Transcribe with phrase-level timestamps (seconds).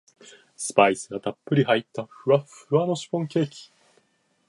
[0.57, 3.71] スパイスがたっぷり入ったふわふわのシフォンケーキ